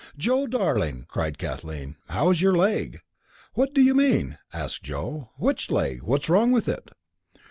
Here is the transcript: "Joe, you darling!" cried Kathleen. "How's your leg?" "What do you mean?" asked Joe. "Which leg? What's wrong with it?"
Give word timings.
"Joe, 0.17 0.39
you 0.41 0.47
darling!" 0.47 1.05
cried 1.07 1.37
Kathleen. 1.37 1.95
"How's 2.09 2.41
your 2.41 2.57
leg?" 2.57 3.01
"What 3.53 3.71
do 3.75 3.81
you 3.83 3.93
mean?" 3.93 4.39
asked 4.51 4.81
Joe. 4.81 5.29
"Which 5.37 5.69
leg? 5.69 6.01
What's 6.01 6.27
wrong 6.27 6.51
with 6.51 6.67
it?" 6.67 6.89